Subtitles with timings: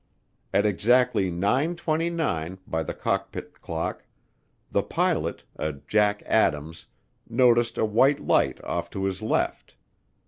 [0.51, 4.03] At exactly nine twenty nine by the cockpit clock
[4.71, 6.87] the pilot, a Jack Adams,
[7.29, 9.75] noticed a white light off to his left.